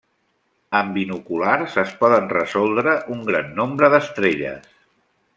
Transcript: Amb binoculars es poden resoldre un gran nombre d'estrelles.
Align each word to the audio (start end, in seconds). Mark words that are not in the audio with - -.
Amb 0.77 0.95
binoculars 0.99 1.75
es 1.81 1.91
poden 1.99 2.25
resoldre 2.31 2.95
un 3.17 3.21
gran 3.27 3.53
nombre 3.61 3.91
d'estrelles. 3.95 4.73